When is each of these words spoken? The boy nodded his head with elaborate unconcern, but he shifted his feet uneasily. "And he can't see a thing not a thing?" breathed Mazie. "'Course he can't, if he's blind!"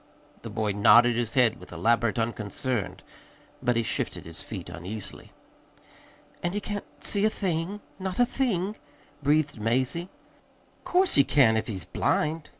The 0.41 0.49
boy 0.49 0.71
nodded 0.71 1.15
his 1.15 1.35
head 1.35 1.59
with 1.59 1.71
elaborate 1.71 2.17
unconcern, 2.17 2.97
but 3.61 3.75
he 3.75 3.83
shifted 3.83 4.25
his 4.25 4.41
feet 4.41 4.67
uneasily. 4.67 5.31
"And 6.41 6.55
he 6.55 6.59
can't 6.59 6.87
see 7.03 7.23
a 7.23 7.29
thing 7.29 7.81
not 7.99 8.17
a 8.17 8.25
thing?" 8.25 8.77
breathed 9.21 9.61
Mazie. 9.61 10.09
"'Course 10.85 11.13
he 11.13 11.23
can't, 11.23 11.55
if 11.55 11.67
he's 11.67 11.85
blind!" 11.85 12.49